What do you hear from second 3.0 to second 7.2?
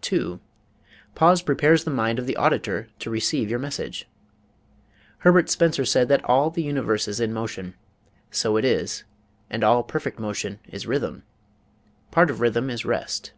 Receive Your Message Herbert Spencer said that all the universe is